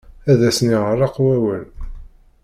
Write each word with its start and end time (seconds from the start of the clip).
Ad 0.31 0.39
asen-yeεreq 0.49 1.15
wawal. 1.23 1.65